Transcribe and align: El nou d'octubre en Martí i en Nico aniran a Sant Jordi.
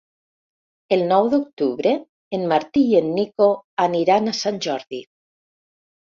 El 0.95 1.03
nou 1.11 1.29
d'octubre 1.33 1.91
en 2.39 2.47
Martí 2.55 2.83
i 2.95 2.99
en 3.01 3.13
Nico 3.19 3.51
aniran 3.87 4.27
a 4.27 4.35
Sant 4.41 4.61
Jordi. 4.69 5.05